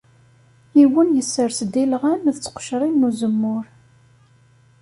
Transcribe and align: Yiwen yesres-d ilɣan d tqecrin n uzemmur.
Yiwen 0.77 1.09
yesres-d 1.17 1.73
ilɣan 1.83 2.21
d 2.35 2.37
tqecrin 2.39 2.95
n 3.03 3.07
uzemmur. 3.09 3.65